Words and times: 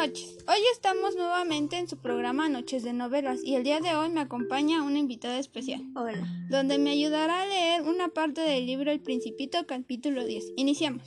noches. 0.00 0.38
Hoy 0.48 0.60
estamos 0.72 1.14
nuevamente 1.14 1.76
en 1.76 1.86
su 1.86 1.98
programa 1.98 2.48
Noches 2.48 2.82
de 2.82 2.94
Novelas 2.94 3.44
y 3.44 3.56
el 3.56 3.64
día 3.64 3.80
de 3.80 3.94
hoy 3.94 4.08
me 4.08 4.20
acompaña 4.20 4.82
una 4.82 4.98
invitada 4.98 5.38
especial. 5.38 5.82
Hola. 5.94 6.26
Donde 6.48 6.78
me 6.78 6.92
ayudará 6.92 7.42
a 7.42 7.46
leer 7.46 7.82
una 7.82 8.08
parte 8.08 8.40
del 8.40 8.64
libro 8.64 8.90
El 8.90 9.00
Principito 9.00 9.66
capítulo 9.66 10.24
10. 10.24 10.54
Iniciamos. 10.56 11.02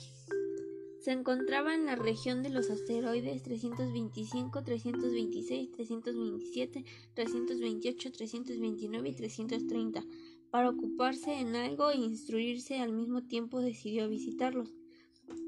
Se 1.00 1.10
encontraba 1.10 1.74
en 1.74 1.86
la 1.86 1.96
región 1.96 2.44
de 2.44 2.50
los 2.50 2.70
asteroides 2.70 3.42
325, 3.42 4.62
326, 4.62 5.72
327, 5.72 6.84
328, 7.14 8.12
329 8.12 9.08
y 9.08 9.12
330. 9.12 10.04
Para 10.52 10.70
ocuparse 10.70 11.32
en 11.40 11.56
algo 11.56 11.90
e 11.90 11.96
instruirse 11.96 12.78
al 12.78 12.92
mismo 12.92 13.24
tiempo 13.24 13.60
decidió 13.60 14.08
visitarlos. 14.08 14.72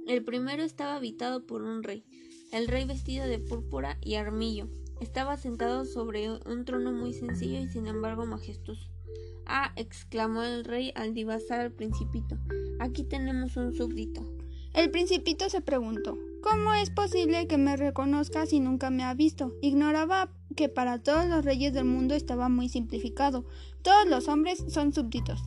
El 0.08 0.24
primero 0.24 0.64
estaba 0.64 0.96
habitado 0.96 1.46
por 1.46 1.62
un 1.62 1.84
rey 1.84 2.02
el 2.52 2.68
rey 2.68 2.84
vestido 2.84 3.26
de 3.26 3.38
púrpura 3.38 3.98
y 4.02 4.14
armillo 4.14 4.68
estaba 5.00 5.36
sentado 5.36 5.84
sobre 5.84 6.30
un 6.30 6.64
trono 6.64 6.92
muy 6.92 7.12
sencillo 7.12 7.60
y 7.60 7.68
sin 7.68 7.86
embargo 7.86 8.26
majestuoso. 8.26 8.88
Ah, 9.46 9.72
exclamó 9.76 10.42
el 10.42 10.64
rey 10.64 10.92
al 10.94 11.14
divasar 11.14 11.60
al 11.60 11.72
principito. 11.72 12.38
Aquí 12.80 13.04
tenemos 13.04 13.56
un 13.56 13.74
súbdito. 13.74 14.26
El 14.74 14.90
principito 14.90 15.48
se 15.48 15.60
preguntó 15.60 16.18
¿Cómo 16.42 16.74
es 16.74 16.90
posible 16.90 17.48
que 17.48 17.58
me 17.58 17.76
reconozca 17.76 18.46
si 18.46 18.60
nunca 18.60 18.90
me 18.90 19.02
ha 19.02 19.14
visto? 19.14 19.52
Ignoraba 19.62 20.30
que 20.54 20.68
para 20.68 21.02
todos 21.02 21.26
los 21.26 21.44
reyes 21.44 21.72
del 21.72 21.86
mundo 21.86 22.14
estaba 22.14 22.48
muy 22.48 22.68
simplificado. 22.68 23.44
Todos 23.82 24.06
los 24.06 24.28
hombres 24.28 24.64
son 24.68 24.92
súbditos. 24.92 25.42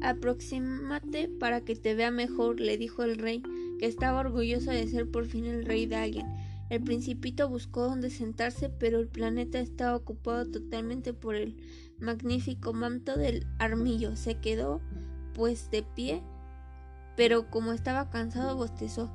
Aproxímate 0.00 1.28
para 1.28 1.60
que 1.60 1.76
te 1.76 1.94
vea 1.94 2.10
mejor, 2.10 2.58
le 2.58 2.78
dijo 2.78 3.04
el 3.04 3.16
rey, 3.16 3.42
estaba 3.86 4.20
orgulloso 4.20 4.70
de 4.70 4.86
ser 4.86 5.10
por 5.10 5.26
fin 5.26 5.44
el 5.44 5.64
rey 5.64 5.86
de 5.86 5.96
alguien. 5.96 6.26
El 6.70 6.82
principito 6.82 7.48
buscó 7.48 7.82
donde 7.82 8.10
sentarse, 8.10 8.70
pero 8.70 8.98
el 8.98 9.08
planeta 9.08 9.58
estaba 9.58 9.96
ocupado 9.96 10.50
totalmente 10.50 11.12
por 11.12 11.34
el 11.34 11.56
magnífico 11.98 12.72
manto 12.72 13.16
del 13.16 13.46
armillo. 13.58 14.16
Se 14.16 14.36
quedó, 14.36 14.80
pues, 15.34 15.70
de 15.70 15.82
pie, 15.82 16.22
pero 17.16 17.50
como 17.50 17.72
estaba 17.72 18.08
cansado, 18.08 18.56
bostezó. 18.56 19.10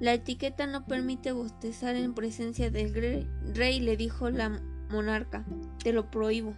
La 0.00 0.12
etiqueta 0.12 0.66
no 0.66 0.84
permite 0.86 1.32
bostezar 1.32 1.96
en 1.96 2.12
presencia 2.12 2.70
del 2.70 3.26
rey, 3.54 3.80
le 3.80 3.96
dijo 3.96 4.28
la 4.28 4.60
monarca. 4.90 5.46
Te 5.82 5.92
lo 5.92 6.10
prohíbo. 6.10 6.54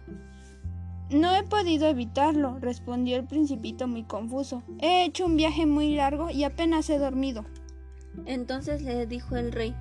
No 1.11 1.35
he 1.35 1.43
podido 1.43 1.87
evitarlo, 1.87 2.59
respondió 2.59 3.17
el 3.17 3.25
principito 3.25 3.87
muy 3.87 4.03
confuso. 4.03 4.63
He 4.79 5.05
hecho 5.05 5.25
un 5.25 5.37
viaje 5.37 5.65
muy 5.65 5.95
largo 5.95 6.31
y 6.31 6.43
apenas 6.43 6.89
he 6.89 6.97
dormido. 6.97 7.45
Entonces 8.25 8.81
le 8.81 9.05
dijo 9.05 9.35
el 9.35 9.51
rey 9.51 9.75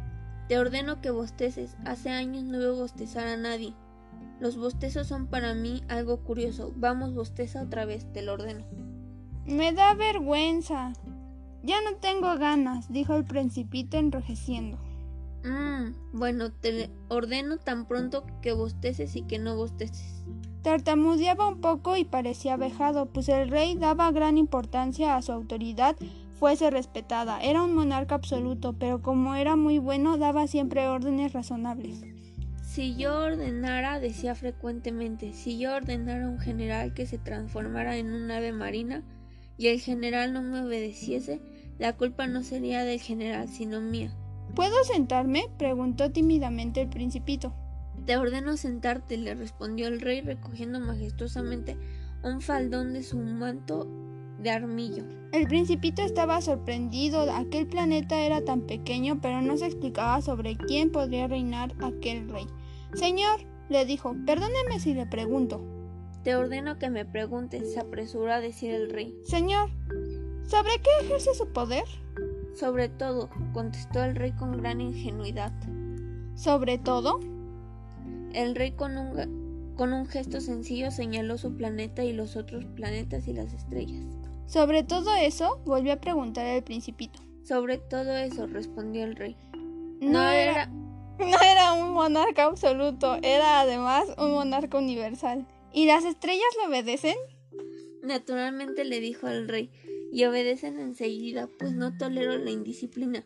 Te 0.48 0.58
ordeno 0.58 1.00
que 1.00 1.10
bosteces. 1.10 1.76
Hace 1.86 2.10
años 2.10 2.44
no 2.44 2.58
veo 2.58 2.76
bostezar 2.76 3.26
a 3.26 3.36
nadie. 3.36 3.74
Los 4.38 4.58
bostezos 4.58 5.06
son 5.06 5.26
para 5.26 5.54
mí 5.54 5.82
algo 5.88 6.18
curioso. 6.18 6.72
Vamos, 6.76 7.14
bosteza 7.14 7.62
otra 7.62 7.86
vez, 7.86 8.12
te 8.12 8.20
lo 8.20 8.34
ordeno. 8.34 8.64
Me 9.46 9.72
da 9.72 9.94
vergüenza. 9.94 10.92
Ya 11.62 11.80
no 11.80 11.96
tengo 11.96 12.36
ganas, 12.36 12.92
dijo 12.92 13.14
el 13.14 13.24
principito 13.24 13.96
enrojeciendo. 13.96 14.78
Mmm, 15.44 15.94
bueno, 16.12 16.52
te 16.52 16.90
ordeno 17.08 17.58
tan 17.58 17.86
pronto 17.86 18.26
que 18.42 18.52
bosteces 18.52 19.16
y 19.16 19.22
que 19.22 19.38
no 19.38 19.56
bosteces. 19.56 20.24
Tartamudeaba 20.64 21.46
un 21.46 21.60
poco 21.60 21.98
y 21.98 22.06
parecía 22.06 22.56
vejado, 22.56 23.04
pues 23.04 23.28
el 23.28 23.50
rey 23.50 23.74
daba 23.74 24.10
gran 24.12 24.38
importancia 24.38 25.14
a 25.14 25.20
su 25.20 25.30
autoridad 25.30 25.94
fuese 26.38 26.70
respetada. 26.70 27.38
Era 27.42 27.62
un 27.62 27.74
monarca 27.74 28.14
absoluto, 28.14 28.72
pero 28.72 29.02
como 29.02 29.34
era 29.34 29.56
muy 29.56 29.78
bueno, 29.78 30.16
daba 30.16 30.46
siempre 30.46 30.88
órdenes 30.88 31.34
razonables. 31.34 32.02
Si 32.62 32.96
yo 32.96 33.14
ordenara, 33.14 34.00
decía 34.00 34.34
frecuentemente, 34.34 35.34
si 35.34 35.58
yo 35.58 35.74
ordenara 35.74 36.24
a 36.24 36.30
un 36.30 36.38
general 36.38 36.94
que 36.94 37.04
se 37.04 37.18
transformara 37.18 37.98
en 37.98 38.14
un 38.14 38.30
ave 38.30 38.52
marina 38.52 39.02
y 39.58 39.66
el 39.66 39.80
general 39.80 40.32
no 40.32 40.40
me 40.40 40.62
obedeciese, 40.62 41.42
la 41.78 41.92
culpa 41.92 42.26
no 42.26 42.42
sería 42.42 42.84
del 42.84 43.00
general, 43.00 43.48
sino 43.48 43.82
mía. 43.82 44.16
¿Puedo 44.54 44.82
sentarme? 44.84 45.44
preguntó 45.58 46.10
tímidamente 46.10 46.80
el 46.80 46.88
principito. 46.88 47.52
Te 48.06 48.16
ordeno 48.16 48.56
sentarte, 48.56 49.16
le 49.16 49.34
respondió 49.34 49.88
el 49.88 50.00
rey 50.00 50.20
recogiendo 50.20 50.80
majestuosamente 50.80 51.76
un 52.22 52.40
faldón 52.40 52.92
de 52.92 53.02
su 53.02 53.18
manto 53.18 53.86
de 54.38 54.50
armillo. 54.50 55.04
El 55.32 55.46
principito 55.46 56.02
estaba 56.02 56.40
sorprendido. 56.40 57.30
Aquel 57.32 57.66
planeta 57.66 58.20
era 58.22 58.44
tan 58.44 58.62
pequeño, 58.62 59.20
pero 59.20 59.40
no 59.42 59.56
se 59.56 59.66
explicaba 59.66 60.20
sobre 60.22 60.56
quién 60.56 60.92
podría 60.92 61.26
reinar 61.26 61.74
aquel 61.80 62.28
rey. 62.28 62.46
Señor, 62.94 63.40
le 63.68 63.84
dijo, 63.84 64.14
perdóneme 64.26 64.78
si 64.78 64.94
le 64.94 65.06
pregunto. 65.06 65.64
Te 66.22 66.36
ordeno 66.36 66.78
que 66.78 66.90
me 66.90 67.04
preguntes, 67.04 67.72
se 67.72 67.80
apresuró 67.80 68.32
a 68.32 68.40
decir 68.40 68.72
el 68.72 68.90
rey. 68.90 69.14
Señor, 69.24 69.70
¿sobre 70.46 70.70
qué 70.82 70.90
ejerce 71.06 71.34
su 71.34 71.48
poder? 71.48 71.84
Sobre 72.54 72.88
todo, 72.88 73.28
contestó 73.52 74.04
el 74.04 74.14
rey 74.14 74.32
con 74.32 74.56
gran 74.56 74.80
ingenuidad. 74.80 75.52
¿Sobre 76.34 76.78
todo? 76.78 77.20
El 78.34 78.56
rey 78.56 78.72
con 78.72 78.98
un, 78.98 79.74
con 79.76 79.92
un 79.92 80.06
gesto 80.06 80.40
sencillo 80.40 80.90
señaló 80.90 81.38
su 81.38 81.56
planeta 81.56 82.02
y 82.02 82.12
los 82.12 82.34
otros 82.34 82.64
planetas 82.74 83.28
y 83.28 83.32
las 83.32 83.52
estrellas. 83.52 84.04
Sobre 84.46 84.82
todo 84.82 85.14
eso, 85.14 85.62
volvió 85.64 85.92
a 85.92 86.00
preguntar 86.00 86.44
el 86.46 86.64
principito. 86.64 87.20
Sobre 87.44 87.78
todo 87.78 88.16
eso, 88.16 88.48
respondió 88.48 89.04
el 89.04 89.14
rey. 89.14 89.36
No, 90.00 90.28
era, 90.28 90.66
no 91.18 91.40
era 91.42 91.74
un 91.74 91.92
monarca 91.92 92.46
absoluto, 92.46 93.18
era 93.22 93.60
además 93.60 94.04
un 94.18 94.32
monarca 94.32 94.78
universal. 94.78 95.46
¿Y 95.72 95.86
las 95.86 96.04
estrellas 96.04 96.42
le 96.60 96.68
obedecen? 96.68 97.16
Naturalmente 98.02 98.84
le 98.84 98.98
dijo 98.98 99.28
el 99.28 99.46
rey, 99.48 99.70
y 100.12 100.24
obedecen 100.24 100.80
enseguida, 100.80 101.48
pues 101.58 101.72
no 101.72 101.96
tolero 101.96 102.36
la 102.36 102.50
indisciplina. 102.50 103.24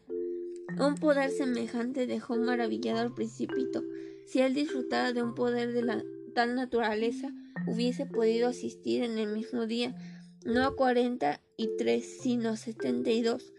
Un 0.78 0.96
poder 0.96 1.30
semejante 1.30 2.06
dejó 2.06 2.36
maravillado 2.36 3.00
al 3.00 3.14
principito. 3.14 3.82
Si 4.28 4.40
él 4.40 4.52
disfrutara 4.52 5.14
de 5.14 5.22
un 5.22 5.34
poder 5.34 5.72
de 5.72 5.82
la 5.82 6.04
tal 6.34 6.54
naturaleza, 6.54 7.32
hubiese 7.66 8.04
podido 8.04 8.48
asistir 8.48 9.02
en 9.02 9.16
el 9.16 9.32
mismo 9.32 9.66
día, 9.66 9.96
no 10.44 10.64
a 10.64 10.76
cuarenta 10.76 11.40
y 11.56 11.70
tres, 11.78 12.18
sino 12.20 12.50
a 12.50 12.56
setenta 12.56 13.10
y 13.10 13.22
dos, 13.22 13.54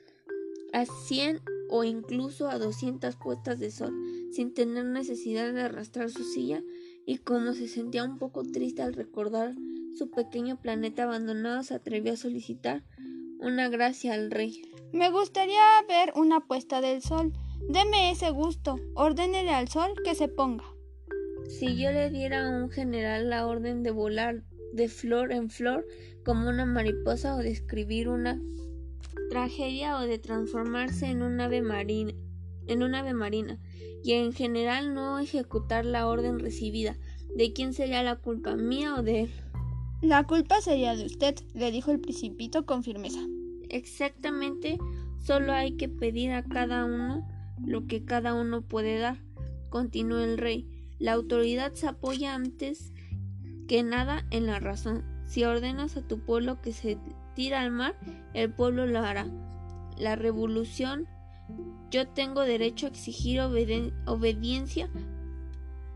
a 0.71 0.85
cien 0.85 1.41
o 1.71 1.83
incluso 1.83 2.49
a 2.49 2.59
doscientas 2.59 3.15
puestas 3.15 3.59
de 3.59 3.71
sol, 3.71 3.95
sin 4.31 4.53
tener 4.53 4.85
necesidad 4.85 5.51
de 5.51 5.61
arrastrar 5.61 6.11
su 6.11 6.23
silla, 6.23 6.61
y 7.03 7.17
como 7.17 7.53
se 7.53 7.67
sentía 7.67 8.03
un 8.03 8.19
poco 8.19 8.43
triste 8.43 8.83
al 8.83 8.93
recordar 8.93 9.55
su 9.97 10.11
pequeño 10.11 10.61
planeta 10.61 11.03
abandonado, 11.03 11.63
se 11.63 11.73
atrevió 11.73 12.13
a 12.13 12.17
solicitar 12.17 12.83
una 13.39 13.69
gracia 13.69 14.13
al 14.13 14.29
rey. 14.29 14.61
Me 14.93 15.09
gustaría 15.09 15.63
ver 15.87 16.13
una 16.15 16.41
puesta 16.41 16.79
del 16.79 17.01
sol. 17.01 17.33
Deme 17.67 18.11
ese 18.11 18.29
gusto. 18.31 18.79
Ordénele 18.95 19.51
al 19.51 19.67
sol 19.67 19.91
que 20.03 20.15
se 20.15 20.27
ponga. 20.27 20.63
Si 21.47 21.77
yo 21.77 21.91
le 21.91 22.09
diera 22.09 22.47
a 22.47 22.49
un 22.49 22.69
general 22.69 23.29
la 23.29 23.47
orden 23.47 23.83
de 23.83 23.91
volar 23.91 24.43
de 24.73 24.87
flor 24.87 25.31
en 25.31 25.49
flor 25.49 25.85
como 26.23 26.49
una 26.49 26.65
mariposa 26.65 27.35
o 27.35 27.39
de 27.39 27.49
escribir 27.49 28.07
una 28.07 28.39
tragedia 29.29 29.97
o 29.97 30.01
de 30.01 30.19
transformarse 30.19 31.07
en 31.07 31.21
un 31.21 31.39
ave 31.41 31.61
marina, 31.61 32.13
en 32.67 32.83
un 32.83 32.95
ave 32.95 33.13
marina 33.13 33.59
y 34.03 34.13
en 34.13 34.33
general 34.33 34.93
no 34.93 35.19
ejecutar 35.19 35.85
la 35.85 36.07
orden 36.07 36.39
recibida, 36.39 36.97
¿de 37.35 37.53
quién 37.53 37.73
sería 37.73 38.03
la 38.03 38.15
culpa, 38.15 38.55
mía 38.55 38.95
o 38.95 39.03
de 39.03 39.21
él? 39.21 39.31
La 40.01 40.23
culpa 40.23 40.61
sería 40.61 40.95
de 40.95 41.05
usted, 41.05 41.35
le 41.53 41.71
dijo 41.71 41.91
el 41.91 41.99
principito 41.99 42.65
con 42.65 42.83
firmeza. 42.83 43.19
Exactamente, 43.69 44.77
solo 45.19 45.51
hay 45.51 45.75
que 45.75 45.89
pedir 45.89 46.31
a 46.31 46.43
cada 46.43 46.85
uno 46.85 47.27
lo 47.65 47.87
que 47.87 48.03
cada 48.03 48.33
uno 48.33 48.61
puede 48.61 48.99
dar, 48.99 49.17
continuó 49.69 50.19
el 50.19 50.37
rey. 50.37 50.67
La 50.99 51.13
autoridad 51.13 51.73
se 51.73 51.87
apoya 51.87 52.35
antes 52.35 52.91
que 53.67 53.83
nada 53.83 54.25
en 54.31 54.45
la 54.45 54.59
razón. 54.59 55.03
Si 55.25 55.43
ordenas 55.43 55.95
a 55.95 56.01
tu 56.01 56.19
pueblo 56.19 56.61
que 56.61 56.73
se 56.73 56.97
tira 57.35 57.61
al 57.61 57.71
mar, 57.71 57.95
el 58.33 58.51
pueblo 58.51 58.85
lo 58.85 58.99
hará. 58.99 59.27
La 59.97 60.15
revolución, 60.15 61.07
yo 61.91 62.07
tengo 62.07 62.41
derecho 62.41 62.87
a 62.87 62.89
exigir 62.89 63.39
obediencia 63.41 64.89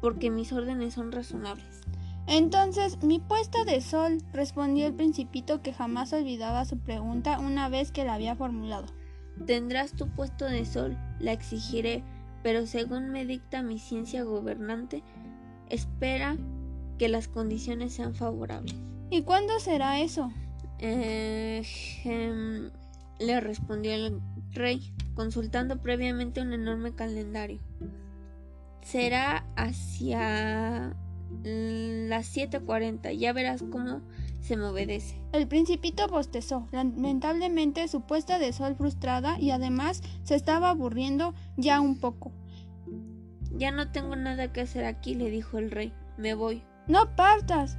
porque 0.02 0.30
mis 0.30 0.52
órdenes 0.52 0.96
son 0.96 1.12
razonables. 1.12 1.82
Entonces, 2.28 3.02
mi 3.04 3.20
puesta 3.20 3.66
de 3.66 3.82
sol, 3.82 4.20
respondió 4.32 4.88
el 4.88 4.94
principito 4.94 5.62
que 5.62 5.74
jamás 5.74 6.14
olvidaba 6.14 6.66
su 6.66 6.78
pregunta 6.78 7.40
una 7.40 7.70
vez 7.70 7.92
que 7.92 8.06
la 8.06 8.14
había 8.14 8.36
formulado. 8.36 8.86
Tendrás 9.46 9.94
tu 9.94 10.08
puesto 10.10 10.46
de 10.46 10.66
sol, 10.66 10.98
la 11.20 11.32
exigiré, 11.32 12.04
pero 12.44 12.66
según 12.68 13.10
me 13.10 13.26
dicta 13.26 13.64
mi 13.64 13.80
ciencia 13.80 14.24
gobernante, 14.24 15.04
espera 15.70 16.38
que 16.98 17.10
las 17.10 17.28
condiciones 17.28 17.94
sean 17.94 18.16
favorables. 18.16 18.76
¿Y 19.10 19.24
cuándo 19.24 19.60
será 19.60 20.00
eso? 20.00 20.32
Eh, 20.80 21.64
le 23.20 23.40
respondió 23.40 23.94
el 23.94 24.20
Rey, 24.52 24.94
consultando 25.16 25.82
previamente 25.82 26.42
un 26.42 26.54
enorme 26.54 26.94
calendario. 26.94 27.60
Será 28.82 29.46
hacia 29.56 30.96
las 31.44 32.36
7.40. 32.36 33.18
Ya 33.18 33.34
verás 33.34 33.64
cómo 33.72 34.02
se 34.44 34.58
me 34.58 34.66
obedece. 34.66 35.16
El 35.32 35.48
principito 35.48 36.08
bostezó. 36.08 36.68
Lamentablemente 36.72 37.88
su 37.88 38.02
puesta 38.02 38.40
de 38.40 38.52
sol 38.52 38.76
frustrada 38.76 39.40
y 39.40 39.52
además 39.52 40.04
se 40.24 40.36
estaba 40.36 40.70
aburriendo 40.70 41.34
ya 41.56 41.80
un 41.80 41.98
poco. 41.98 42.34
Ya 43.56 43.72
no 43.72 43.92
tengo 43.92 44.16
nada 44.18 44.52
que 44.52 44.62
hacer 44.62 44.84
aquí, 44.84 45.16
le 45.16 45.30
dijo 45.30 45.58
el 45.58 45.72
rey. 45.72 45.94
Me 46.18 46.34
voy. 46.34 46.62
No 46.88 47.16
partas. 47.16 47.78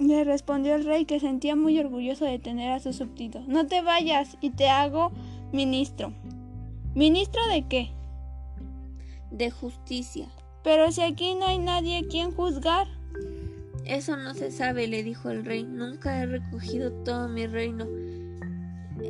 Le 0.00 0.24
respondió 0.24 0.74
el 0.74 0.84
rey 0.84 1.04
que 1.04 1.20
sentía 1.20 1.54
muy 1.54 1.78
orgulloso 1.78 2.24
de 2.24 2.40
tener 2.40 2.72
a 2.72 2.80
sus 2.80 2.96
súbditos. 2.96 3.46
No 3.46 3.66
te 3.68 3.82
vayas 3.82 4.36
y 4.40 4.50
te 4.50 4.68
hago 4.68 5.12
ministro. 5.52 6.12
¿Ministro 6.96 7.40
de 7.52 7.68
qué? 7.68 7.92
De 9.30 9.52
justicia. 9.52 10.26
Pero 10.64 10.90
si 10.90 11.02
aquí 11.02 11.36
no 11.36 11.46
hay 11.46 11.58
nadie 11.58 12.08
quien 12.08 12.32
juzgar. 12.32 12.88
Eso 13.84 14.16
no 14.16 14.34
se 14.34 14.50
sabe, 14.50 14.86
le 14.86 15.02
dijo 15.02 15.30
el 15.30 15.44
rey. 15.44 15.64
Nunca 15.64 16.22
he 16.22 16.26
recogido 16.26 16.92
todo 17.04 17.28
mi 17.28 17.46
reino. 17.46 17.86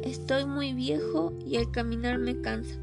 Estoy 0.04 0.46
muy 0.46 0.72
viejo 0.72 1.32
y 1.44 1.56
el 1.56 1.70
caminar 1.70 2.18
me 2.18 2.40
cansa. 2.40 2.76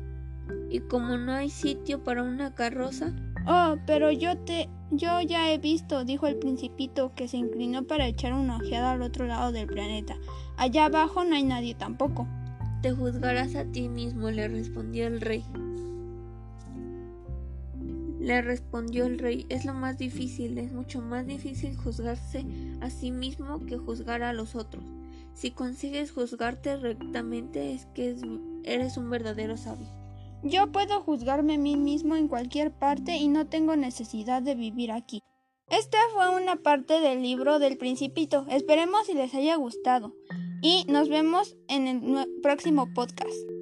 Y 0.70 0.80
como 0.82 1.18
no 1.18 1.34
hay 1.34 1.50
sitio 1.50 2.04
para 2.04 2.24
una 2.24 2.54
carroza. 2.54 3.14
Oh, 3.48 3.78
pero 3.88 4.12
yo 4.12 4.38
te. 4.38 4.70
yo 4.92 5.22
ya 5.22 5.52
he 5.52 5.58
visto, 5.58 6.06
dijo 6.06 6.28
el 6.28 6.38
principito, 6.38 7.14
que 7.16 7.28
se 7.28 7.38
inclinó 7.38 7.84
para 7.88 8.08
echar 8.08 8.34
una 8.34 8.58
ojeada 8.58 8.92
al 8.92 9.02
otro 9.02 9.26
lado 9.26 9.52
del 9.52 9.68
planeta. 9.68 10.16
Allá 10.58 10.86
abajo 10.86 11.24
no 11.24 11.36
hay 11.36 11.44
nadie 11.44 11.74
tampoco. 11.74 12.28
Te 12.82 12.92
juzgarás 12.92 13.56
a 13.56 13.66
ti 13.66 13.90
mismo, 13.90 14.30
le 14.30 14.48
respondió 14.48 15.08
el 15.08 15.22
rey. 15.22 15.44
Le 18.20 18.42
respondió 18.42 19.06
el 19.06 19.18
rey, 19.18 19.46
es 19.50 19.66
lo 19.66 19.74
más 19.74 19.98
difícil, 19.98 20.58
es 20.58 20.74
mucho 20.74 21.02
más 21.02 21.26
difícil 21.26 21.76
juzgarse 21.78 22.46
a 22.82 22.90
sí 22.90 23.12
mismo 23.12 23.66
que 23.66 23.78
juzgar 23.78 24.24
a 24.24 24.34
los 24.34 24.56
otros. 24.56 24.84
Si 25.34 25.52
consigues 25.52 26.12
juzgarte 26.12 26.76
rectamente 26.76 27.74
es 27.74 27.86
que 27.96 28.16
eres 28.66 28.98
un 28.98 29.10
verdadero 29.10 29.56
sabio. 29.56 29.88
Yo 30.44 30.72
puedo 30.72 31.02
juzgarme 31.02 31.56
a 31.56 31.58
mí 31.58 31.78
mismo 31.78 32.16
en 32.16 32.28
cualquier 32.28 32.72
parte 32.72 33.18
y 33.18 33.28
no 33.28 33.48
tengo 33.48 33.76
necesidad 33.76 34.42
de 34.42 34.56
vivir 34.56 34.92
aquí. 34.92 35.22
Esta 35.70 35.98
fue 36.14 36.30
una 36.42 36.58
parte 36.58 37.00
del 37.00 37.22
libro 37.22 37.60
del 37.60 37.78
principito. 37.78 38.46
Esperemos 38.50 39.06
si 39.06 39.14
les 39.14 39.34
haya 39.36 39.56
gustado. 39.56 40.14
Y 40.62 40.86
nos 40.90 41.10
vemos 41.10 41.56
en 41.68 41.88
el 41.88 42.28
próximo 42.42 42.92
podcast. 42.94 43.59